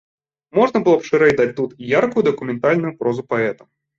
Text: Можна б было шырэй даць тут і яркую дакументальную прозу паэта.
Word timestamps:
Можна 0.59 0.79
б 0.79 0.81
было 0.87 1.03
шырэй 1.09 1.33
даць 1.41 1.51
тут 1.59 1.75
і 1.85 1.91
яркую 1.99 2.23
дакументальную 2.31 2.93
прозу 3.03 3.29
паэта. 3.35 3.63